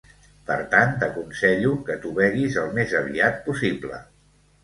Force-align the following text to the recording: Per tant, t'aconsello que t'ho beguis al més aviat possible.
Per 0.45 0.55
tant, 0.69 0.93
t'aconsello 1.01 1.73
que 1.89 1.97
t'ho 2.05 2.13
beguis 2.21 2.57
al 2.63 2.73
més 2.79 2.97
aviat 3.01 3.37
possible. 3.51 4.01